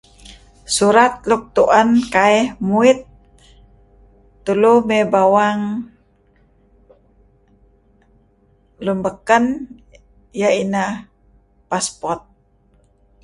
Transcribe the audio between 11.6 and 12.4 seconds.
passport.